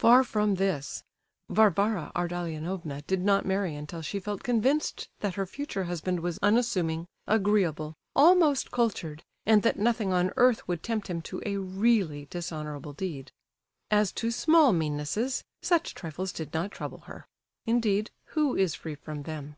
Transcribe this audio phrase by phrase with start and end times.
[0.00, 1.04] Far from this;
[1.48, 7.06] Varvara Ardalionovna did not marry until she felt convinced that her future husband was unassuming,
[7.28, 12.94] agreeable, almost cultured, and that nothing on earth would tempt him to a really dishonourable
[12.94, 13.30] deed.
[13.92, 17.28] As to small meannesses, such trifles did not trouble her.
[17.64, 19.54] Indeed, who is free from them?